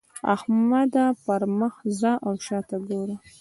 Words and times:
احمده! 0.33 1.05
پر 1.23 1.41
مخ 1.59 1.75
ځه 1.99 2.11
او 2.25 2.33
شا 2.45 2.59
ته 2.69 2.77
ګوره. 2.87 3.15